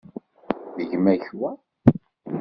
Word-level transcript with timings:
D 0.75 0.79
gma-k 0.89 1.25
wa? 1.39 1.51